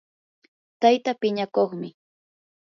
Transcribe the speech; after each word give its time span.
tayta 0.81 1.11
piñakuqmi 1.21 1.89